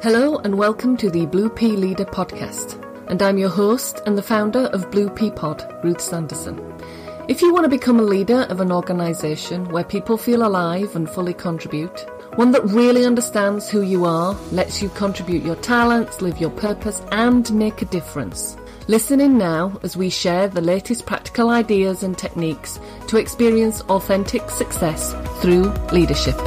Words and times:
Hello 0.00 0.38
and 0.38 0.56
welcome 0.56 0.96
to 0.98 1.10
the 1.10 1.26
Blue 1.26 1.50
Pea 1.50 1.72
Leader 1.72 2.04
podcast. 2.04 2.80
And 3.08 3.20
I'm 3.20 3.36
your 3.36 3.48
host 3.48 4.00
and 4.06 4.16
the 4.16 4.22
founder 4.22 4.66
of 4.66 4.92
Blue 4.92 5.10
Pea 5.10 5.32
Pod, 5.32 5.68
Ruth 5.82 6.00
Sanderson. 6.00 6.56
If 7.26 7.42
you 7.42 7.52
want 7.52 7.64
to 7.64 7.68
become 7.68 7.98
a 7.98 8.04
leader 8.04 8.42
of 8.42 8.60
an 8.60 8.70
organisation 8.70 9.68
where 9.70 9.82
people 9.82 10.16
feel 10.16 10.46
alive 10.46 10.94
and 10.94 11.10
fully 11.10 11.34
contribute, 11.34 12.06
one 12.36 12.52
that 12.52 12.64
really 12.66 13.06
understands 13.06 13.68
who 13.68 13.82
you 13.82 14.04
are, 14.04 14.34
lets 14.52 14.80
you 14.80 14.88
contribute 14.90 15.42
your 15.42 15.56
talents, 15.56 16.22
live 16.22 16.38
your 16.38 16.50
purpose, 16.50 17.02
and 17.10 17.52
make 17.52 17.82
a 17.82 17.86
difference. 17.86 18.56
Listen 18.86 19.20
in 19.20 19.36
now 19.36 19.80
as 19.82 19.96
we 19.96 20.10
share 20.10 20.46
the 20.46 20.60
latest 20.60 21.06
practical 21.06 21.50
ideas 21.50 22.04
and 22.04 22.16
techniques 22.16 22.78
to 23.08 23.16
experience 23.16 23.80
authentic 23.88 24.48
success 24.48 25.12
through 25.42 25.64
leadership. 25.90 26.38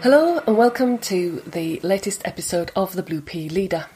Hello 0.00 0.40
and 0.46 0.56
welcome 0.56 0.98
to 0.98 1.42
the 1.44 1.80
latest 1.82 2.22
episode 2.24 2.70
of 2.76 2.92
the 2.92 3.02
Blue 3.02 3.20
Pea 3.20 3.48
Leader. 3.48 3.86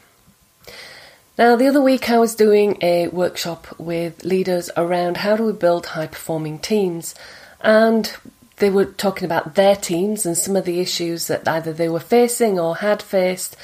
Now, 1.37 1.55
the 1.55 1.67
other 1.67 1.81
week 1.81 2.09
I 2.09 2.19
was 2.19 2.35
doing 2.35 2.77
a 2.81 3.07
workshop 3.07 3.79
with 3.79 4.25
leaders 4.25 4.69
around 4.75 5.15
how 5.15 5.37
do 5.37 5.45
we 5.45 5.53
build 5.53 5.85
high 5.85 6.07
performing 6.07 6.59
teams, 6.59 7.15
and 7.61 8.13
they 8.57 8.69
were 8.69 8.83
talking 8.83 9.23
about 9.23 9.55
their 9.55 9.77
teams 9.77 10.25
and 10.25 10.37
some 10.37 10.57
of 10.57 10.65
the 10.65 10.81
issues 10.81 11.27
that 11.27 11.47
either 11.47 11.71
they 11.71 11.87
were 11.87 12.01
facing 12.01 12.59
or 12.59 12.75
had 12.75 13.01
faced. 13.01 13.55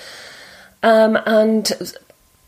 Um, 0.81 1.20
and 1.26 1.70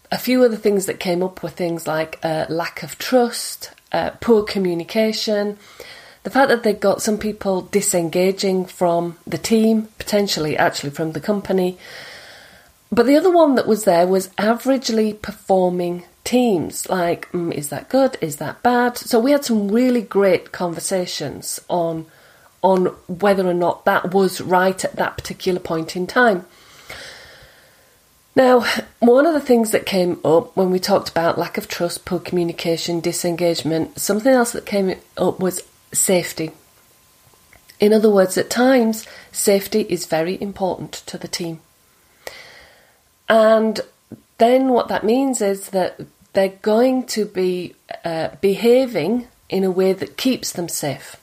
a 0.09 0.17
few 0.17 0.42
of 0.42 0.52
the 0.52 0.58
things 0.58 0.86
that 0.86 1.02
came 1.02 1.22
up 1.22 1.44
were 1.44 1.50
things 1.50 1.86
like 1.86 2.17
uh, 2.23 2.45
lack 2.47 2.81
of 2.81 2.97
trust, 2.97 3.72
uh, 3.92 4.12
poor 4.22 4.44
communication, 4.44 5.58
the 6.23 6.30
fact 6.30 6.50
that 6.50 6.64
they 6.64 6.73
got 6.73 7.02
some 7.02 7.17
people 7.17 7.61
disengaging 7.61 8.66
from 8.66 9.17
the 9.25 9.38
team, 9.38 9.88
potentially 9.97 10.55
actually 10.55 10.91
from 10.91 11.13
the 11.13 11.19
company. 11.19 11.78
But 12.91 13.05
the 13.05 13.16
other 13.16 13.31
one 13.31 13.55
that 13.55 13.67
was 13.67 13.86
there 13.86 14.05
was 14.05 14.28
averagely 14.30 15.19
performing 15.19 16.03
teams. 16.23 16.88
Like, 16.89 17.31
mm, 17.31 17.53
is 17.53 17.69
that 17.69 17.89
good? 17.89 18.17
Is 18.22 18.38
that 18.38 18.61
bad? 18.61 18.97
So 18.97 19.19
we 19.19 19.31
had 19.31 19.45
some 19.45 19.69
really 19.69 20.02
great 20.02 20.52
conversations 20.52 21.59
on 21.69 22.05
on 22.63 22.85
whether 23.08 23.47
or 23.47 23.56
not 23.56 23.85
that 23.85 24.13
was 24.13 24.39
right 24.39 24.85
at 24.85 24.95
that 24.95 25.17
particular 25.17 25.59
point 25.59 25.95
in 25.95 26.06
time. 26.06 26.45
Now, 28.35 28.63
one 29.00 29.25
of 29.25 29.33
the 29.33 29.41
things 29.41 29.72
that 29.72 29.88
came 29.88 30.19
up 30.23 30.56
when 30.56 30.69
we 30.69 30.80
talked 30.80 31.09
about 31.09 31.39
lack 31.39 31.58
of 31.58 31.67
trust, 31.67 32.06
poor 32.06 32.19
communication, 32.19 33.00
disengagement, 33.00 34.00
something 34.00 34.31
else 34.31 34.52
that 34.52 34.67
came 34.67 34.95
up 35.17 35.39
was 35.39 35.63
safety. 35.94 36.52
In 37.80 37.94
other 37.94 38.09
words, 38.09 38.38
at 38.38 38.50
times, 38.50 39.08
safety 39.31 39.81
is 39.89 40.06
very 40.06 40.39
important 40.42 40.94
to 41.08 41.17
the 41.17 41.28
team. 41.28 41.59
And 43.28 43.80
then 44.38 44.69
what 44.69 44.88
that 44.89 45.03
means 45.03 45.42
is 45.42 45.69
that 45.69 46.00
they're 46.34 46.50
going 46.62 47.06
to 47.08 47.25
be 47.25 47.75
uh, 48.06 48.30
behaving 48.39 49.28
in 49.50 49.64
a 49.64 49.72
way 49.72 49.94
that 49.94 50.17
keeps 50.17 50.52
them 50.52 50.69
safe. 50.69 51.17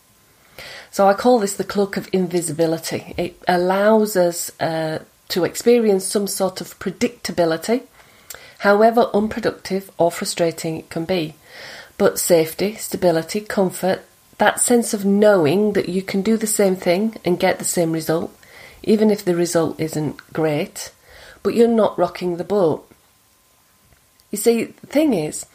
So 0.90 1.06
I 1.06 1.14
call 1.14 1.38
this 1.38 1.54
the 1.54 1.64
cloak 1.64 1.96
of 1.96 2.08
invisibility. 2.12 3.14
It 3.16 3.40
allows 3.46 4.16
us 4.16 4.50
uh, 4.58 5.00
to 5.28 5.44
experience 5.44 6.04
some 6.04 6.26
sort 6.26 6.60
of 6.60 6.78
predictability, 6.78 7.82
however 8.60 9.10
unproductive 9.14 9.90
or 9.98 10.10
frustrating 10.10 10.76
it 10.76 10.90
can 10.90 11.04
be. 11.04 11.34
But 11.98 12.18
safety, 12.18 12.74
stability, 12.76 13.40
comfort, 13.40 14.04
that 14.38 14.60
sense 14.60 14.94
of 14.94 15.04
knowing 15.04 15.72
that 15.72 15.88
you 15.88 16.02
can 16.02 16.22
do 16.22 16.36
the 16.36 16.46
same 16.46 16.76
thing 16.76 17.16
and 17.24 17.40
get 17.40 17.58
the 17.58 17.64
same 17.64 17.92
result, 17.92 18.36
even 18.82 19.10
if 19.10 19.24
the 19.24 19.34
result 19.36 19.78
isn't 19.78 20.16
great, 20.32 20.92
but 21.42 21.54
you're 21.54 21.68
not 21.68 21.98
rocking 21.98 22.36
the 22.36 22.44
boat. 22.44 22.88
You 24.30 24.38
see, 24.38 24.64
the 24.64 24.86
thing 24.86 25.12
is, 25.12 25.46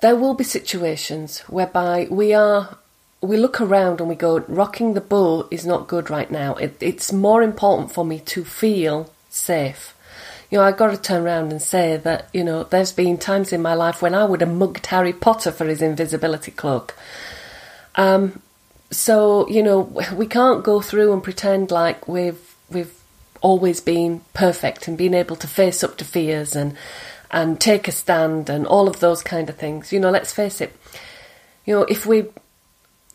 there 0.00 0.16
will 0.16 0.34
be 0.34 0.44
situations 0.44 1.40
whereby 1.40 2.06
we 2.10 2.32
are 2.32 2.78
we 3.20 3.36
look 3.36 3.60
around 3.60 3.98
and 3.98 4.08
we 4.08 4.14
go 4.14 4.38
rocking 4.46 4.94
the 4.94 5.00
boat 5.00 5.48
is 5.50 5.66
not 5.66 5.88
good 5.88 6.08
right 6.08 6.30
now 6.30 6.54
it, 6.54 6.76
it's 6.80 7.12
more 7.12 7.42
important 7.42 7.90
for 7.90 8.04
me 8.04 8.20
to 8.20 8.44
feel 8.44 9.10
safe 9.28 9.92
you 10.50 10.58
know, 10.58 10.64
I've 10.64 10.78
got 10.78 10.90
to 10.90 10.96
turn 10.96 11.24
around 11.24 11.52
and 11.52 11.60
say 11.60 11.98
that, 11.98 12.28
you 12.32 12.42
know, 12.42 12.64
there's 12.64 12.92
been 12.92 13.18
times 13.18 13.52
in 13.52 13.60
my 13.60 13.74
life 13.74 14.00
when 14.00 14.14
I 14.14 14.24
would 14.24 14.40
have 14.40 14.52
mugged 14.52 14.86
Harry 14.86 15.12
Potter 15.12 15.52
for 15.52 15.66
his 15.66 15.82
invisibility 15.82 16.50
cloak. 16.50 16.96
Um, 17.96 18.40
so, 18.90 19.46
you 19.48 19.62
know, 19.62 19.80
we 20.14 20.26
can't 20.26 20.64
go 20.64 20.80
through 20.80 21.12
and 21.12 21.22
pretend 21.22 21.70
like 21.70 22.08
we've, 22.08 22.56
we've 22.70 22.94
always 23.42 23.80
been 23.80 24.22
perfect 24.32 24.88
and 24.88 24.96
been 24.96 25.14
able 25.14 25.36
to 25.36 25.46
face 25.46 25.84
up 25.84 25.98
to 25.98 26.04
fears 26.04 26.56
and, 26.56 26.74
and 27.30 27.60
take 27.60 27.86
a 27.86 27.92
stand 27.92 28.48
and 28.48 28.66
all 28.66 28.88
of 28.88 29.00
those 29.00 29.22
kind 29.22 29.50
of 29.50 29.56
things. 29.56 29.92
You 29.92 30.00
know, 30.00 30.10
let's 30.10 30.32
face 30.32 30.62
it. 30.62 30.74
You 31.66 31.74
know, 31.74 31.82
if 31.82 32.06
we, 32.06 32.24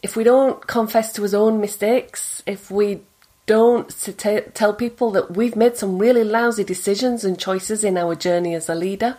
if 0.04 0.16
we 0.16 0.24
don't 0.24 0.68
confess 0.68 1.12
to 1.14 1.24
his 1.24 1.34
own 1.34 1.60
mistakes, 1.60 2.44
if 2.46 2.70
we 2.70 3.02
don't 3.46 3.90
t- 3.90 4.42
tell 4.54 4.74
people 4.74 5.12
that 5.12 5.32
we've 5.32 5.56
made 5.56 5.78
some 5.78 6.00
really 6.00 6.24
lousy 6.24 6.64
decisions 6.64 7.26
and 7.26 7.38
choices 7.38 7.84
in 7.84 7.98
our 7.98 8.16
journey 8.16 8.56
as 8.56 8.70
a 8.70 8.76
leader, 8.76 9.18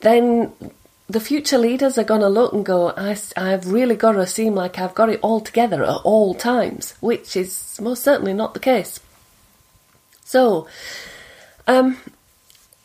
then 0.00 0.52
the 1.08 1.20
future 1.20 1.58
leaders 1.58 1.98
are 1.98 2.04
going 2.04 2.22
to 2.22 2.28
look 2.28 2.52
and 2.52 2.64
go, 2.64 2.90
I, 2.96 3.16
I've 3.36 3.70
really 3.70 3.96
got 3.96 4.12
to 4.12 4.26
seem 4.26 4.54
like 4.54 4.78
I've 4.78 4.94
got 4.94 5.10
it 5.10 5.20
all 5.22 5.40
together 5.40 5.82
at 5.84 6.00
all 6.04 6.34
times, 6.34 6.94
which 7.00 7.36
is 7.36 7.78
most 7.80 8.02
certainly 8.02 8.32
not 8.32 8.54
the 8.54 8.60
case. 8.60 9.00
So, 10.24 10.66
um, 11.66 11.98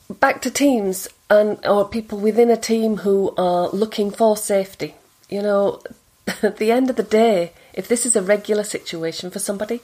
back 0.10 0.42
to 0.42 0.52
teams 0.52 1.08
and 1.30 1.66
or 1.66 1.88
people 1.88 2.18
within 2.18 2.50
a 2.50 2.58
team 2.58 2.98
who 2.98 3.34
are 3.38 3.70
looking 3.70 4.12
for 4.12 4.36
safety. 4.36 4.96
You 5.30 5.42
know, 5.42 5.82
at 6.44 6.58
the 6.58 6.72
end 6.72 6.90
of 6.90 6.98
the 6.98 7.04
day, 7.04 7.54
if 7.74 7.88
this 7.88 8.06
is 8.06 8.16
a 8.16 8.22
regular 8.22 8.64
situation 8.64 9.30
for 9.30 9.40
somebody, 9.40 9.80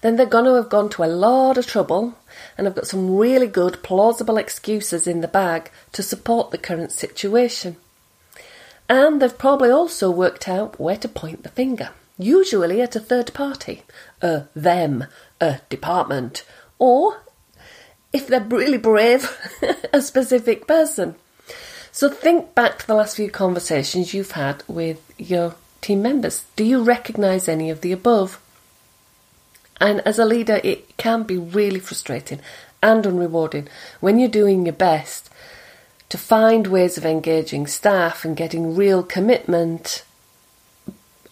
then 0.00 0.16
they're 0.16 0.26
going 0.26 0.44
to 0.44 0.54
have 0.54 0.68
gone 0.68 0.88
to 0.90 1.04
a 1.04 1.06
lot 1.06 1.58
of 1.58 1.66
trouble 1.66 2.14
and 2.56 2.66
have 2.66 2.76
got 2.76 2.86
some 2.86 3.16
really 3.16 3.46
good, 3.46 3.82
plausible 3.82 4.36
excuses 4.36 5.06
in 5.06 5.20
the 5.20 5.28
bag 5.28 5.70
to 5.92 6.02
support 6.02 6.50
the 6.50 6.58
current 6.58 6.92
situation. 6.92 7.76
And 8.88 9.20
they've 9.20 9.36
probably 9.36 9.70
also 9.70 10.10
worked 10.10 10.48
out 10.48 10.78
where 10.78 10.96
to 10.96 11.08
point 11.08 11.42
the 11.42 11.48
finger, 11.48 11.90
usually 12.18 12.80
at 12.80 12.96
a 12.96 13.00
third 13.00 13.34
party, 13.34 13.82
a 14.22 14.44
them, 14.54 15.06
a 15.40 15.60
department, 15.68 16.44
or, 16.78 17.22
if 18.12 18.28
they're 18.28 18.40
really 18.40 18.78
brave, 18.78 19.36
a 19.92 20.00
specific 20.00 20.66
person. 20.66 21.16
So 21.90 22.10
think 22.10 22.54
back 22.54 22.78
to 22.78 22.86
the 22.86 22.94
last 22.94 23.16
few 23.16 23.30
conversations 23.30 24.12
you've 24.12 24.32
had 24.32 24.62
with 24.68 25.00
your 25.18 25.54
team 25.80 26.02
members. 26.02 26.44
Do 26.54 26.62
you 26.62 26.82
recognise 26.82 27.48
any 27.48 27.70
of 27.70 27.80
the 27.80 27.92
above? 27.92 28.38
And 29.80 30.00
as 30.00 30.18
a 30.18 30.24
leader, 30.24 30.60
it 30.64 30.96
can 30.96 31.24
be 31.24 31.36
really 31.36 31.80
frustrating 31.80 32.40
and 32.82 33.04
unrewarding 33.04 33.68
when 34.00 34.18
you're 34.18 34.28
doing 34.28 34.64
your 34.64 34.72
best 34.72 35.30
to 36.08 36.18
find 36.18 36.66
ways 36.66 36.96
of 36.96 37.04
engaging 37.04 37.66
staff 37.66 38.24
and 38.24 38.36
getting 38.36 38.76
real 38.76 39.02
commitment, 39.02 40.04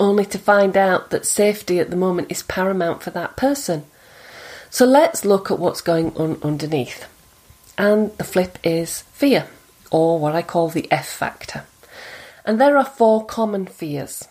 only 0.01 0.25
to 0.27 0.39
find 0.39 0.77
out 0.77 1.11
that 1.11 1.25
safety 1.25 1.79
at 1.79 1.91
the 1.91 1.97
moment 1.97 2.31
is 2.31 2.43
paramount 2.43 3.03
for 3.03 3.11
that 3.11 3.37
person. 3.37 3.85
So 4.69 4.85
let's 4.85 5.25
look 5.25 5.51
at 5.51 5.61
what's 5.61 5.81
going 5.81 6.17
on 6.17 6.39
underneath. 6.43 7.07
And 7.79 8.17
the 8.19 8.25
flip 8.25 8.59
is 8.65 9.03
fear, 9.13 9.47
or 9.91 10.19
what 10.19 10.35
I 10.35 10.43
call 10.43 10.69
the 10.69 10.91
F 10.91 11.09
factor. 11.09 11.65
And 12.45 12.61
there 12.61 12.77
are 12.77 12.85
four 12.85 13.25
common 13.25 13.67
fears. 13.67 14.29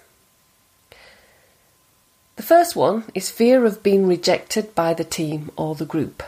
The 2.36 2.44
first 2.44 2.76
one 2.76 3.04
is 3.14 3.30
fear 3.30 3.66
of 3.66 3.84
being 3.84 4.08
rejected 4.08 4.74
by 4.74 4.94
the 4.94 5.04
team 5.04 5.52
or 5.56 5.76
the 5.76 5.86
group. 5.86 6.24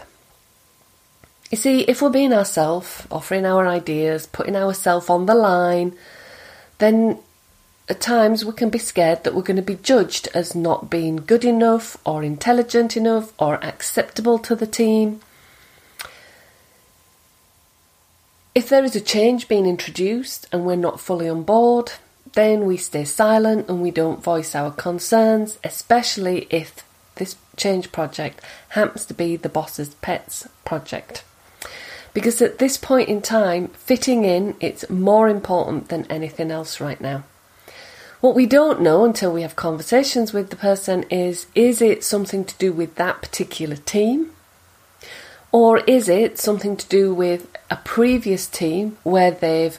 You 1.52 1.57
see, 1.57 1.81
if 1.81 2.02
we're 2.02 2.10
being 2.10 2.34
ourselves, 2.34 3.07
offering 3.10 3.46
our 3.46 3.68
ideas, 3.68 4.28
putting 4.28 4.56
ourselves 4.56 5.10
on 5.10 5.25
the 5.25 5.36
line, 5.36 5.96
then 6.78 7.19
at 7.88 8.02
times 8.02 8.44
we 8.44 8.54
can 8.54 8.69
be 8.69 8.80
scared 8.80 9.24
that 9.24 9.36
we're 9.36 9.44
going 9.44 9.56
to 9.56 9.62
be 9.62 9.75
judged 9.75 10.28
as 10.34 10.56
not 10.56 10.90
being 10.90 11.18
good 11.18 11.46
enough 11.46 11.98
or 12.06 12.24
intelligent 12.24 12.98
enough 12.98 13.31
or 13.40 13.63
acceptable 13.63 14.40
to 14.40 14.56
the 14.56 14.68
team. 14.68 15.22
If 18.56 18.69
there 18.69 18.84
is 18.84 18.96
a 18.96 19.01
change 19.01 19.48
being 19.48 19.66
introduced 19.66 20.48
and 20.51 20.66
we're 20.66 20.75
not 20.75 21.00
fully 21.00 21.30
on 21.30 21.44
board, 21.44 21.94
then 22.33 22.66
we 22.66 22.77
stay 22.77 23.06
silent 23.06 23.69
and 23.69 23.81
we 23.81 23.92
don't 23.92 24.24
voice 24.24 24.56
our 24.56 24.72
concerns, 24.72 25.57
especially 25.63 26.48
if 26.50 26.83
this 27.16 27.36
change 27.56 27.92
project 27.92 28.42
happens 28.69 29.06
to 29.06 29.13
be 29.13 29.36
the 29.36 29.50
boss's 29.50 29.94
pet's 29.95 30.48
project. 30.66 31.24
Because 32.13 32.42
at 32.42 32.60
this 32.60 32.77
point 32.77 33.10
in 33.10 33.22
time, 33.22 33.68
fitting 33.69 34.24
in, 34.24 34.56
it's 34.60 34.89
more 34.89 35.27
important 35.27 35.89
than 35.89 36.10
anything 36.10 36.51
else 36.51 36.80
right 36.80 37.00
now. 37.00 37.24
What 38.22 38.36
we 38.36 38.45
don't 38.45 38.81
know 38.81 39.04
until 39.06 39.31
we 39.31 39.42
have 39.42 39.56
conversations 39.56 40.33
with 40.33 40.50
the 40.50 40.56
person 40.56 41.04
is 41.12 41.45
is 41.54 41.81
it 41.81 42.04
something 42.04 42.44
to 42.45 42.57
do 42.57 42.72
with 42.72 42.95
that 42.95 43.22
particular 43.22 43.75
team? 43.75 44.31
Or 45.51 45.80
is 45.80 46.10
it 46.10 46.39
something 46.39 46.75
to 46.75 46.88
do 46.88 47.13
with 47.13 47.48
a 47.69 47.75
previous 47.77 48.48
team 48.48 48.98
where 49.04 49.31
they've 49.31 49.77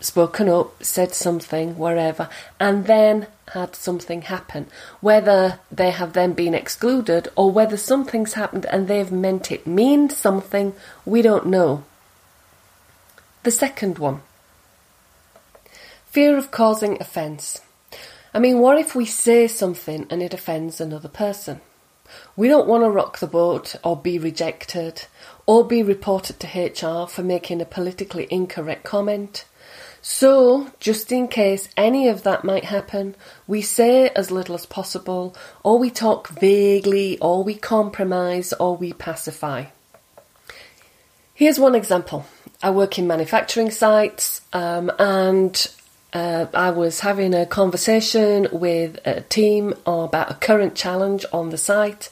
spoken 0.00 0.48
up, 0.48 0.82
said 0.82 1.14
something, 1.14 1.76
wherever, 1.76 2.28
and 2.58 2.86
then 2.86 3.26
had 3.52 3.76
something 3.76 4.22
happen? 4.22 4.66
Whether 5.00 5.60
they 5.70 5.90
have 5.90 6.12
then 6.12 6.32
been 6.32 6.54
excluded 6.54 7.28
or 7.36 7.50
whether 7.50 7.76
something's 7.76 8.34
happened 8.34 8.66
and 8.66 8.88
they've 8.88 9.12
meant 9.12 9.52
it 9.52 9.66
mean 9.66 10.10
something, 10.10 10.74
we 11.04 11.22
don't 11.22 11.46
know. 11.46 11.84
The 13.42 13.50
second 13.50 13.98
one 13.98 14.22
fear 16.10 16.36
of 16.36 16.50
causing 16.50 17.00
offence. 17.00 17.60
I 18.34 18.40
mean, 18.40 18.58
what 18.58 18.78
if 18.78 18.96
we 18.96 19.06
say 19.06 19.46
something 19.46 20.06
and 20.10 20.22
it 20.22 20.34
offends 20.34 20.80
another 20.80 21.08
person? 21.08 21.60
We 22.36 22.48
don't 22.48 22.66
want 22.66 22.82
to 22.82 22.90
rock 22.90 23.18
the 23.18 23.28
boat 23.28 23.76
or 23.84 23.96
be 23.96 24.18
rejected 24.18 25.04
or 25.46 25.64
be 25.64 25.82
reported 25.82 26.40
to 26.40 26.46
HR 26.46 27.06
for 27.06 27.22
making 27.22 27.60
a 27.60 27.64
politically 27.64 28.26
incorrect 28.28 28.84
comment. 28.84 29.44
So, 30.02 30.70
just 30.80 31.12
in 31.12 31.28
case 31.28 31.68
any 31.76 32.08
of 32.08 32.22
that 32.22 32.42
might 32.42 32.64
happen, 32.64 33.14
we 33.46 33.60
say 33.60 34.08
as 34.08 34.30
little 34.30 34.54
as 34.54 34.64
possible, 34.64 35.36
or 35.62 35.78
we 35.78 35.90
talk 35.90 36.28
vaguely, 36.28 37.18
or 37.18 37.44
we 37.44 37.54
compromise, 37.54 38.54
or 38.54 38.76
we 38.76 38.94
pacify. 38.94 39.66
Here's 41.34 41.58
one 41.58 41.74
example. 41.74 42.26
I 42.62 42.70
work 42.70 42.98
in 42.98 43.06
manufacturing 43.06 43.70
sites, 43.70 44.40
um, 44.54 44.90
and 44.98 45.70
uh, 46.12 46.46
I 46.54 46.70
was 46.70 47.00
having 47.00 47.34
a 47.34 47.46
conversation 47.46 48.48
with 48.52 48.98
a 49.06 49.20
team 49.22 49.74
about 49.86 50.30
a 50.30 50.34
current 50.34 50.74
challenge 50.74 51.24
on 51.32 51.50
the 51.50 51.58
site 51.58 52.10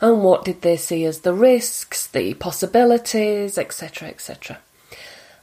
and 0.00 0.22
what 0.22 0.44
did 0.44 0.62
they 0.62 0.76
see 0.76 1.04
as 1.04 1.20
the 1.20 1.32
risks, 1.32 2.06
the 2.08 2.34
possibilities, 2.34 3.56
etc. 3.56 4.08
etc. 4.08 4.58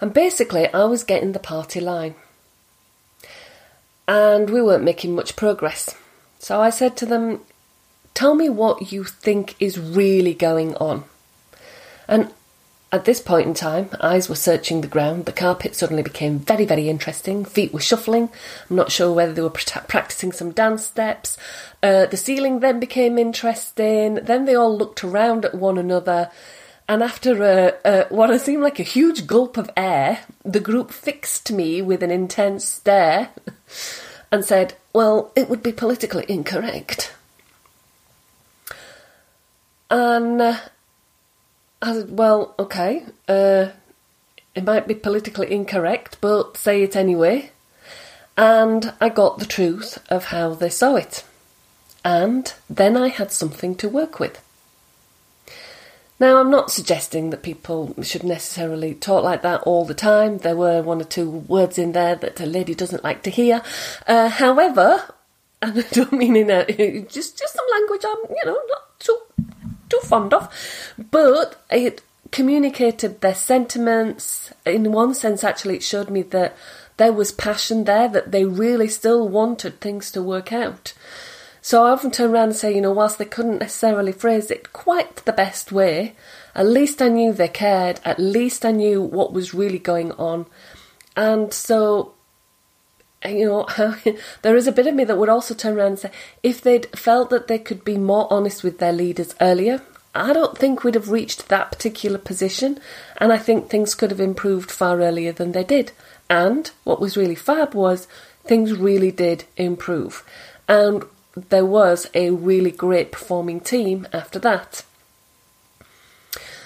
And 0.03 0.13
basically, 0.13 0.67
I 0.73 0.83
was 0.83 1.05
getting 1.05 1.31
the 1.31 1.39
party 1.39 1.79
line. 1.79 2.15
And 4.05 4.49
we 4.49 4.61
weren't 4.61 4.83
making 4.83 5.15
much 5.15 5.37
progress. 5.37 5.95
So 6.39 6.59
I 6.59 6.71
said 6.71 6.97
to 6.97 7.05
them, 7.05 7.39
Tell 8.13 8.35
me 8.35 8.49
what 8.49 8.91
you 8.91 9.05
think 9.05 9.55
is 9.61 9.79
really 9.79 10.33
going 10.33 10.75
on. 10.75 11.05
And 12.05 12.33
at 12.91 13.05
this 13.05 13.21
point 13.21 13.47
in 13.47 13.53
time, 13.53 13.91
eyes 14.01 14.27
were 14.27 14.35
searching 14.35 14.81
the 14.81 14.89
ground. 14.89 15.23
The 15.23 15.31
carpet 15.31 15.73
suddenly 15.73 16.03
became 16.03 16.37
very, 16.37 16.65
very 16.65 16.89
interesting. 16.89 17.45
Feet 17.45 17.71
were 17.71 17.79
shuffling. 17.79 18.27
I'm 18.69 18.75
not 18.75 18.91
sure 18.91 19.13
whether 19.13 19.31
they 19.31 19.41
were 19.41 19.49
practicing 19.51 20.33
some 20.33 20.51
dance 20.51 20.85
steps. 20.85 21.37
Uh, 21.81 22.07
the 22.07 22.17
ceiling 22.17 22.59
then 22.59 22.81
became 22.81 23.17
interesting. 23.17 24.15
Then 24.15 24.43
they 24.43 24.55
all 24.55 24.77
looked 24.77 25.05
around 25.05 25.45
at 25.45 25.55
one 25.55 25.77
another. 25.77 26.29
And 26.87 27.01
after 27.01 27.43
a, 27.43 27.73
a, 27.85 28.05
what 28.09 28.37
seemed 28.41 28.61
like 28.61 28.79
a 28.79 28.83
huge 28.83 29.25
gulp 29.25 29.57
of 29.57 29.69
air, 29.77 30.19
the 30.43 30.59
group 30.59 30.91
fixed 30.91 31.51
me 31.51 31.81
with 31.81 32.03
an 32.03 32.11
intense 32.11 32.65
stare 32.65 33.29
and 34.31 34.43
said, 34.43 34.75
Well, 34.93 35.31
it 35.35 35.49
would 35.49 35.63
be 35.63 35.71
politically 35.71 36.25
incorrect. 36.27 37.13
And 39.93 40.41
uh, 40.41 40.57
I 41.83 41.93
said, 41.93 42.17
well, 42.17 42.55
okay, 42.57 43.05
uh, 43.27 43.67
it 44.55 44.63
might 44.63 44.87
be 44.87 44.95
politically 44.95 45.51
incorrect, 45.51 46.17
but 46.19 46.57
say 46.57 46.81
it 46.81 46.95
anyway. 46.95 47.51
And 48.35 48.93
I 48.99 49.09
got 49.09 49.37
the 49.37 49.45
truth 49.45 50.03
of 50.09 50.25
how 50.25 50.55
they 50.55 50.69
saw 50.69 50.95
it. 50.95 51.23
And 52.03 52.51
then 52.69 52.97
I 52.97 53.09
had 53.09 53.31
something 53.31 53.75
to 53.75 53.87
work 53.87 54.19
with. 54.19 54.41
Now, 56.23 56.37
I'm 56.37 56.49
not 56.49 56.71
suggesting 56.71 57.31
that 57.31 57.43
people 57.43 57.93
should 58.01 58.23
necessarily 58.23 58.95
talk 58.95 59.25
like 59.25 59.41
that 59.41 59.59
all 59.63 59.83
the 59.83 59.93
time. 59.93 60.37
There 60.37 60.55
were 60.55 60.81
one 60.81 61.01
or 61.01 61.03
two 61.03 61.29
words 61.29 61.77
in 61.77 61.91
there 61.91 62.15
that 62.15 62.39
a 62.39 62.45
lady 62.45 62.73
doesn't 62.73 63.03
like 63.03 63.23
to 63.23 63.29
hear. 63.29 63.61
Uh, 64.07 64.29
however, 64.29 65.03
and 65.61 65.77
I 65.77 65.81
don't 65.91 66.13
mean 66.13 66.37
in 66.37 66.49
a 66.49 66.63
just 67.09 67.37
just 67.37 67.53
some 67.53 67.65
language 67.73 68.05
I'm 68.05 68.29
you 68.29 68.41
know 68.45 68.57
not 68.69 68.99
too 68.99 69.19
too 69.89 69.99
fond 70.05 70.33
of, 70.33 70.47
but 71.11 71.61
it 71.69 72.01
communicated 72.31 73.19
their 73.19 73.35
sentiments. 73.35 74.53
In 74.65 74.93
one 74.93 75.13
sense, 75.13 75.43
actually, 75.43 75.75
it 75.75 75.83
showed 75.83 76.09
me 76.09 76.21
that 76.21 76.55
there 76.95 77.11
was 77.11 77.33
passion 77.33 77.83
there, 77.83 78.07
that 78.07 78.31
they 78.31 78.45
really 78.45 78.87
still 78.87 79.27
wanted 79.27 79.81
things 79.81 80.09
to 80.13 80.23
work 80.23 80.53
out. 80.53 80.93
So 81.65 81.85
I 81.85 81.91
often 81.91 82.11
turn 82.11 82.31
around 82.31 82.49
and 82.49 82.55
say, 82.57 82.75
you 82.75 82.81
know, 82.81 82.91
whilst 82.91 83.17
they 83.17 83.23
couldn't 83.23 83.59
necessarily 83.59 84.11
phrase 84.11 84.51
it 84.51 84.73
quite 84.73 85.15
the 85.23 85.31
best 85.31 85.71
way, 85.71 86.13
at 86.53 86.67
least 86.67 87.01
I 87.01 87.07
knew 87.07 87.31
they 87.31 87.47
cared, 87.47 88.01
at 88.03 88.19
least 88.19 88.65
I 88.65 88.71
knew 88.71 89.01
what 89.01 89.31
was 89.31 89.53
really 89.53 89.79
going 89.79 90.11
on. 90.11 90.45
And 91.15 91.53
so, 91.53 92.15
you 93.25 93.45
know, 93.45 93.65
there 94.41 94.57
is 94.57 94.67
a 94.67 94.73
bit 94.73 94.87
of 94.87 94.93
me 94.93 95.05
that 95.05 95.17
would 95.17 95.29
also 95.29 95.53
turn 95.53 95.77
around 95.77 95.87
and 95.87 95.99
say, 95.99 96.11
if 96.43 96.59
they'd 96.61 96.87
felt 96.99 97.29
that 97.29 97.47
they 97.47 97.59
could 97.59 97.85
be 97.85 97.97
more 97.97 98.27
honest 98.29 98.61
with 98.61 98.79
their 98.79 98.91
leaders 98.91 99.33
earlier, 99.39 99.81
I 100.13 100.33
don't 100.33 100.57
think 100.57 100.83
we'd 100.83 100.95
have 100.95 101.11
reached 101.11 101.47
that 101.47 101.71
particular 101.71 102.17
position, 102.17 102.77
and 103.17 103.31
I 103.31 103.37
think 103.37 103.69
things 103.69 103.95
could 103.95 104.11
have 104.11 104.19
improved 104.19 104.69
far 104.69 104.99
earlier 104.99 105.31
than 105.31 105.53
they 105.53 105.63
did. 105.63 105.93
And 106.29 106.69
what 106.83 106.99
was 106.99 107.15
really 107.15 107.35
fab 107.35 107.73
was 107.73 108.09
things 108.43 108.73
really 108.73 109.11
did 109.11 109.45
improve, 109.55 110.25
and 110.67 111.05
there 111.35 111.65
was 111.65 112.09
a 112.13 112.29
really 112.31 112.71
great 112.71 113.11
performing 113.11 113.59
team 113.59 114.07
after 114.13 114.39
that. 114.39 114.83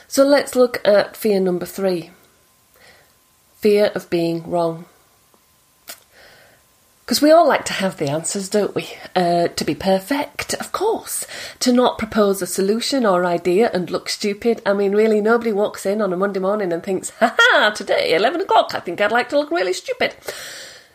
So 0.07 0.23
let's 0.23 0.55
look 0.55 0.81
at 0.85 1.17
fear 1.17 1.39
number 1.39 1.65
three 1.65 2.11
fear 3.57 3.91
of 3.95 4.09
being 4.09 4.47
wrong. 4.49 4.85
Because 7.03 7.21
we 7.21 7.31
all 7.31 7.47
like 7.47 7.65
to 7.65 7.73
have 7.73 7.97
the 7.97 8.09
answers, 8.09 8.49
don't 8.49 8.75
we? 8.75 8.89
Uh, 9.15 9.47
to 9.47 9.63
be 9.63 9.73
perfect, 9.73 10.53
of 10.55 10.71
course. 10.71 11.25
To 11.61 11.71
not 11.71 11.97
propose 11.97 12.41
a 12.41 12.47
solution 12.47 13.05
or 13.05 13.25
idea 13.25 13.71
and 13.73 13.89
look 13.89 14.09
stupid. 14.09 14.61
I 14.65 14.73
mean, 14.73 14.91
really, 14.91 15.21
nobody 15.21 15.53
walks 15.53 15.85
in 15.85 16.01
on 16.01 16.11
a 16.11 16.17
Monday 16.17 16.41
morning 16.41 16.73
and 16.73 16.83
thinks, 16.83 17.11
ha 17.19 17.33
ha, 17.37 17.69
today, 17.71 18.13
11 18.13 18.41
o'clock, 18.41 18.75
I 18.75 18.81
think 18.81 18.99
I'd 18.99 19.11
like 19.11 19.29
to 19.29 19.39
look 19.39 19.51
really 19.51 19.73
stupid. 19.73 20.15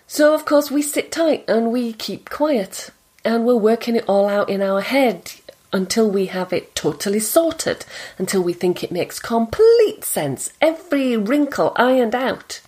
So, 0.06 0.34
of 0.34 0.44
course, 0.44 0.70
we 0.70 0.82
sit 0.82 1.10
tight 1.10 1.44
and 1.48 1.72
we 1.72 1.94
keep 1.94 2.28
quiet. 2.28 2.90
And 3.24 3.44
we're 3.44 3.56
working 3.56 3.96
it 3.96 4.04
all 4.08 4.28
out 4.28 4.50
in 4.50 4.62
our 4.62 4.80
head 4.80 5.32
until 5.72 6.10
we 6.10 6.26
have 6.26 6.52
it 6.52 6.74
totally 6.74 7.20
sorted, 7.20 7.86
until 8.18 8.42
we 8.42 8.52
think 8.52 8.82
it 8.82 8.92
makes 8.92 9.18
complete 9.18 10.04
sense, 10.04 10.52
every 10.60 11.16
wrinkle 11.16 11.72
ironed 11.76 12.14
out. 12.14 12.60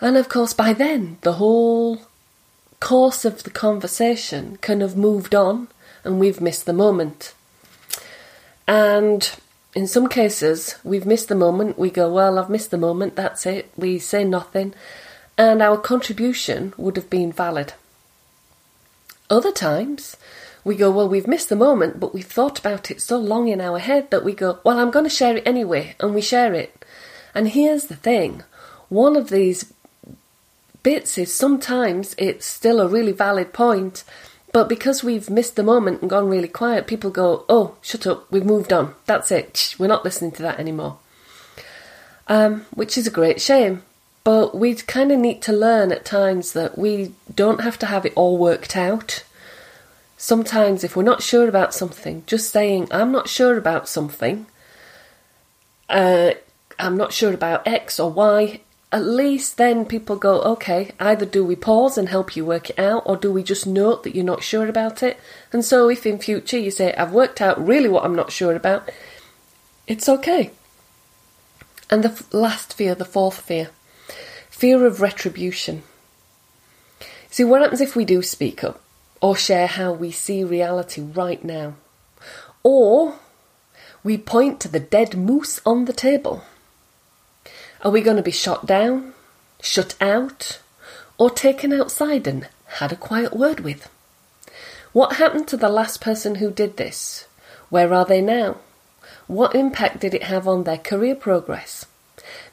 And 0.00 0.16
of 0.16 0.28
course, 0.28 0.54
by 0.54 0.72
then, 0.72 1.18
the 1.20 1.34
whole 1.34 2.02
course 2.80 3.24
of 3.24 3.42
the 3.42 3.50
conversation 3.50 4.56
kind 4.58 4.82
of 4.82 4.96
moved 4.96 5.34
on 5.34 5.68
and 6.04 6.18
we've 6.18 6.40
missed 6.40 6.64
the 6.64 6.72
moment. 6.72 7.34
And 8.66 9.30
in 9.74 9.86
some 9.86 10.08
cases, 10.08 10.76
we've 10.84 11.06
missed 11.06 11.28
the 11.28 11.34
moment. 11.34 11.78
We 11.78 11.90
go, 11.90 12.12
Well, 12.12 12.38
I've 12.38 12.50
missed 12.50 12.70
the 12.70 12.78
moment, 12.78 13.16
that's 13.16 13.44
it. 13.46 13.70
We 13.76 13.98
say 13.98 14.24
nothing. 14.24 14.74
And 15.36 15.60
our 15.62 15.76
contribution 15.76 16.72
would 16.76 16.96
have 16.96 17.10
been 17.10 17.32
valid. 17.32 17.74
Other 19.30 19.52
times, 19.52 20.16
we 20.64 20.76
go, 20.76 20.90
Well, 20.90 21.08
we've 21.08 21.26
missed 21.26 21.48
the 21.48 21.56
moment, 21.56 22.00
but 22.00 22.14
we've 22.14 22.24
thought 22.24 22.58
about 22.58 22.90
it 22.90 23.00
so 23.00 23.18
long 23.18 23.48
in 23.48 23.60
our 23.60 23.78
head 23.78 24.10
that 24.10 24.24
we 24.24 24.32
go, 24.32 24.58
Well, 24.64 24.78
I'm 24.78 24.90
going 24.90 25.04
to 25.04 25.10
share 25.10 25.36
it 25.36 25.46
anyway. 25.46 25.96
And 26.00 26.14
we 26.14 26.20
share 26.20 26.54
it. 26.54 26.84
And 27.34 27.48
here's 27.48 27.84
the 27.84 27.96
thing 27.96 28.42
one 28.88 29.16
of 29.16 29.30
these 29.30 29.72
bits 30.82 31.18
is 31.18 31.34
sometimes 31.34 32.14
it's 32.16 32.46
still 32.46 32.80
a 32.80 32.88
really 32.88 33.12
valid 33.12 33.52
point, 33.52 34.04
but 34.52 34.68
because 34.68 35.04
we've 35.04 35.28
missed 35.28 35.56
the 35.56 35.62
moment 35.62 36.00
and 36.00 36.10
gone 36.10 36.28
really 36.28 36.48
quiet, 36.48 36.86
people 36.86 37.10
go, 37.10 37.44
oh, 37.48 37.76
shut 37.82 38.06
up, 38.06 38.30
we've 38.30 38.44
moved 38.44 38.72
on. 38.72 38.94
That's 39.04 39.30
it. 39.30 39.74
We're 39.78 39.88
not 39.88 40.04
listening 40.04 40.32
to 40.32 40.42
that 40.42 40.58
anymore. 40.58 40.98
Um, 42.26 42.66
which 42.74 42.96
is 42.96 43.06
a 43.06 43.10
great 43.10 43.40
shame. 43.40 43.82
But 44.28 44.54
we 44.54 44.74
kind 44.74 45.10
of 45.10 45.18
need 45.18 45.40
to 45.40 45.54
learn 45.54 45.90
at 45.90 46.04
times 46.04 46.52
that 46.52 46.76
we 46.76 47.14
don't 47.34 47.62
have 47.62 47.78
to 47.78 47.86
have 47.86 48.04
it 48.04 48.12
all 48.14 48.36
worked 48.36 48.76
out. 48.76 49.24
Sometimes, 50.18 50.84
if 50.84 50.94
we're 50.94 51.02
not 51.02 51.22
sure 51.22 51.48
about 51.48 51.72
something, 51.72 52.24
just 52.26 52.50
saying, 52.52 52.88
I'm 52.90 53.10
not 53.10 53.30
sure 53.30 53.56
about 53.56 53.88
something, 53.88 54.44
uh, 55.88 56.32
I'm 56.78 56.98
not 56.98 57.14
sure 57.14 57.32
about 57.32 57.66
X 57.66 57.98
or 57.98 58.10
Y, 58.10 58.60
at 58.92 59.02
least 59.02 59.56
then 59.56 59.86
people 59.86 60.16
go, 60.16 60.42
okay, 60.42 60.90
either 61.00 61.24
do 61.24 61.42
we 61.42 61.56
pause 61.56 61.96
and 61.96 62.10
help 62.10 62.36
you 62.36 62.44
work 62.44 62.68
it 62.68 62.78
out, 62.78 63.04
or 63.06 63.16
do 63.16 63.32
we 63.32 63.42
just 63.42 63.66
note 63.66 64.02
that 64.02 64.14
you're 64.14 64.22
not 64.26 64.42
sure 64.42 64.68
about 64.68 65.02
it? 65.02 65.18
And 65.54 65.64
so 65.64 65.88
if 65.88 66.04
in 66.04 66.18
future 66.18 66.58
you 66.58 66.70
say, 66.70 66.92
I've 66.92 67.12
worked 67.12 67.40
out 67.40 67.66
really 67.66 67.88
what 67.88 68.04
I'm 68.04 68.14
not 68.14 68.30
sure 68.30 68.54
about, 68.54 68.90
it's 69.86 70.06
okay. 70.06 70.50
And 71.88 72.04
the 72.04 72.36
last 72.36 72.74
fear, 72.74 72.94
the 72.94 73.06
fourth 73.06 73.40
fear, 73.40 73.70
fear 74.58 74.84
of 74.84 75.00
retribution. 75.00 75.84
See, 77.30 77.44
what 77.44 77.62
happens 77.62 77.80
if 77.80 77.94
we 77.94 78.04
do 78.04 78.22
speak 78.22 78.64
up 78.64 78.80
or 79.20 79.36
share 79.36 79.68
how 79.68 79.92
we 79.92 80.10
see 80.10 80.42
reality 80.42 81.00
right 81.00 81.44
now? 81.44 81.74
Or 82.64 83.14
we 84.02 84.18
point 84.18 84.58
to 84.58 84.66
the 84.66 84.80
dead 84.80 85.16
moose 85.16 85.60
on 85.64 85.84
the 85.84 85.92
table? 85.92 86.42
Are 87.82 87.92
we 87.92 88.00
going 88.00 88.16
to 88.16 88.22
be 88.22 88.32
shot 88.32 88.66
down, 88.66 89.14
shut 89.62 89.94
out, 90.00 90.58
or 91.18 91.30
taken 91.30 91.72
outside 91.72 92.26
and 92.26 92.48
had 92.80 92.90
a 92.90 92.96
quiet 92.96 93.36
word 93.36 93.60
with? 93.60 93.88
What 94.92 95.18
happened 95.18 95.46
to 95.48 95.56
the 95.56 95.68
last 95.68 96.00
person 96.00 96.36
who 96.36 96.50
did 96.50 96.78
this? 96.78 97.28
Where 97.70 97.94
are 97.94 98.04
they 98.04 98.20
now? 98.20 98.56
What 99.28 99.54
impact 99.54 100.00
did 100.00 100.14
it 100.14 100.24
have 100.24 100.48
on 100.48 100.64
their 100.64 100.78
career 100.78 101.14
progress? 101.14 101.86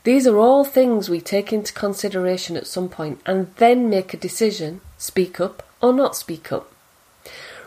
These 0.05 0.27
are 0.27 0.37
all 0.37 0.63
things 0.63 1.09
we 1.09 1.19
take 1.19 1.51
into 1.51 1.73
consideration 1.73 2.55
at 2.55 2.67
some 2.67 2.89
point 2.89 3.19
and 3.25 3.51
then 3.55 3.89
make 3.89 4.13
a 4.13 4.17
decision 4.17 4.81
speak 4.99 5.39
up 5.41 5.67
or 5.81 5.93
not 5.93 6.15
speak 6.15 6.51
up. 6.51 6.71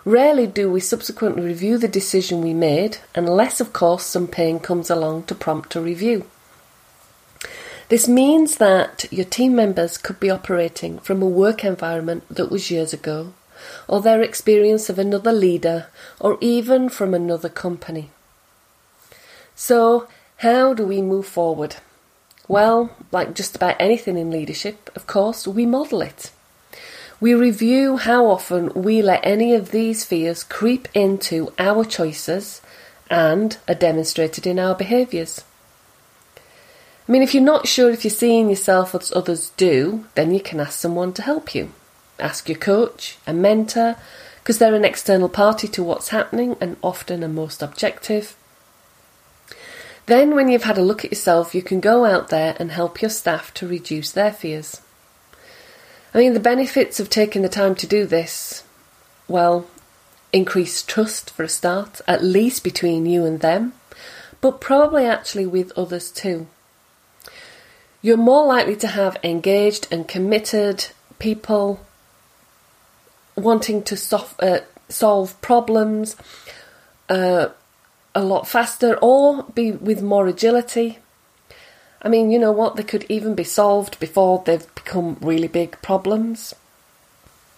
Rarely 0.05 0.47
do 0.47 0.71
we 0.71 0.79
subsequently 0.79 1.43
review 1.43 1.79
the 1.79 1.89
decision 1.89 2.41
we 2.41 2.55
made, 2.55 2.99
unless, 3.17 3.61
of 3.61 3.73
course, 3.73 4.05
some 4.05 4.29
pain 4.29 4.61
comes 4.61 4.89
along 4.89 5.25
to 5.25 5.35
prompt 5.35 5.75
a 5.75 5.81
review. 5.81 6.27
This 7.89 8.07
means 8.07 8.59
that 8.59 9.07
your 9.11 9.25
team 9.25 9.57
members 9.57 9.99
could 9.99 10.21
be 10.21 10.31
operating 10.31 11.01
from 11.01 11.21
a 11.21 11.27
work 11.27 11.65
environment 11.65 12.23
that 12.31 12.53
was 12.53 12.71
years 12.71 12.93
ago, 12.93 13.33
or 13.89 14.01
their 14.01 14.23
experience 14.23 14.89
of 14.89 14.99
another 15.01 15.33
leader, 15.33 15.89
or 16.21 16.39
even 16.41 16.89
from 16.89 17.15
another 17.15 17.49
company. 17.49 18.11
So, 19.57 20.07
how 20.37 20.73
do 20.73 20.87
we 20.87 21.03
move 21.03 21.27
forward? 21.27 21.77
Well, 22.49 22.91
like 23.13 23.35
just 23.35 23.55
about 23.55 23.77
anything 23.79 24.17
in 24.17 24.31
leadership, 24.31 24.91
of 24.97 25.07
course, 25.07 25.47
we 25.47 25.67
model 25.67 26.01
it. 26.01 26.33
We 27.21 27.35
review 27.35 27.99
how 27.99 28.27
often 28.27 28.73
we 28.75 29.03
let 29.03 29.21
any 29.25 29.55
of 29.55 29.71
these 29.71 30.05
fears 30.05 30.43
creep 30.45 30.89
into 30.95 31.53
our 31.59 31.85
choices 31.85 32.63
and 33.11 33.59
are 33.69 33.75
demonstrated 33.75 34.47
in 34.47 34.59
our 34.59 34.75
behaviours. 34.75 35.45
I 37.09 37.13
mean, 37.13 37.23
if 37.23 37.35
you're 37.35 37.43
not 37.43 37.67
sure 37.67 37.91
if 37.91 38.05
you're 38.05 38.11
seeing 38.11 38.51
yourself 38.51 38.95
as 38.95 39.13
others 39.13 39.51
do, 39.57 40.07
then 40.15 40.33
you 40.33 40.41
can 40.41 40.61
ask 40.61 40.79
someone 40.79 41.13
to 41.15 41.23
help 41.23 41.55
you. 41.55 41.73
Ask 42.19 42.49
your 42.49 42.59
coach, 42.59 43.19
a 43.27 43.33
mentor, 43.33 43.97
because 44.39 44.59
they're 44.59 44.75
an 44.75 44.85
external 44.85 45.29
party 45.29 45.69
to 45.69 45.83
what's 45.83 46.09
happening 46.09 46.57
and 46.61 46.77
often 46.83 47.25
are 47.25 47.29
most 47.29 47.63
objective. 47.63 48.37
Then, 50.09 50.35
when 50.35 50.49
you've 50.49 50.65
had 50.65 50.79
a 50.79 50.83
look 50.83 51.05
at 51.05 51.13
yourself, 51.13 51.55
you 51.55 51.63
can 51.63 51.81
go 51.81 52.07
out 52.07 52.31
there 52.31 52.57
and 52.59 52.73
help 52.73 53.03
your 53.03 53.11
staff 53.11 53.53
to 53.55 53.69
reduce 53.69 54.11
their 54.11 54.33
fears. 54.33 54.81
I 56.15 56.19
mean, 56.19 56.33
the 56.33 56.41
benefits 56.41 56.99
of 56.99 57.11
taking 57.11 57.43
the 57.43 57.49
time 57.49 57.75
to 57.77 57.87
do 57.87 58.07
this 58.07 58.65
well, 59.29 59.67
increase 60.33 60.83
trust 60.83 61.29
for 61.31 61.43
a 61.43 61.49
start, 61.49 62.01
at 62.09 62.25
least 62.25 62.65
between 62.65 63.05
you 63.05 63.27
and 63.27 63.41
them, 63.41 63.75
but 64.41 64.61
probably 64.61 65.05
actually 65.05 65.47
with 65.47 65.77
others 65.77 66.11
too. 66.11 66.47
You're 68.01 68.17
more 68.17 68.47
likely 68.47 68.77
to 68.77 68.87
have 68.87 69.19
engaged 69.23 69.87
and 69.91 70.09
committed 70.09 70.87
people 71.19 71.85
wanting 73.37 73.83
to 73.83 73.97
sof- 73.97 74.37
uh, 74.41 74.61
solve 74.89 75.39
problems 75.43 76.17
uh, 77.11 77.49
a 78.19 78.25
lot 78.25 78.49
faster 78.49 78.99
or 79.01 79.45
be 79.55 79.73
with 79.73 80.03
more 80.03 80.27
agility. 80.27 80.99
I 82.03 82.09
mean, 82.09 82.31
you 82.31 82.39
know 82.39 82.53
what? 82.53 82.77
They 82.77 82.83
could 82.83 83.07
even 83.09 83.35
be 83.35 83.45
solved 83.45 83.99
before 83.99 84.43
they've 84.45 84.75
become 84.75 85.17
really 85.21 85.49
big 85.49 85.81
problems. 85.83 86.55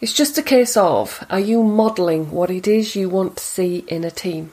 It's 0.01 0.15
just 0.15 0.39
a 0.39 0.43
case 0.43 0.77
of 0.77 1.27
are 1.29 1.41
you 1.41 1.63
modelling 1.63 2.31
what 2.31 2.51
it 2.51 2.67
is 2.67 2.97
you 2.97 3.09
want 3.09 3.37
to 3.37 3.45
see 3.45 3.85
in 3.89 4.05
a 4.05 4.11
team? 4.11 4.53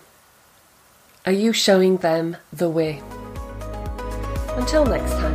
Are 1.26 1.32
you 1.32 1.54
showing 1.54 1.98
them 1.98 2.38
the 2.52 2.70
way? 2.70 3.02
Until 4.58 4.86
next 4.86 5.12
time. 5.12 5.27